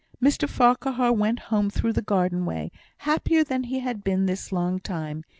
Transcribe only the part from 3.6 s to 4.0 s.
he